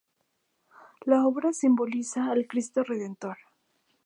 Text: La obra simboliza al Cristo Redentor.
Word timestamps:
La 1.05 1.27
obra 1.27 1.53
simboliza 1.53 2.31
al 2.31 2.47
Cristo 2.47 2.83
Redentor. 2.83 3.37